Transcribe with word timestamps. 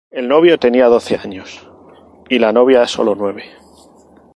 El 0.09 0.27
novio 0.27 0.57
tenía 0.57 0.87
doce 0.87 1.15
años, 1.15 1.61
y 2.27 2.39
la 2.39 2.51
novia, 2.51 2.87
sólo 2.87 3.13
nueve. 3.13 3.43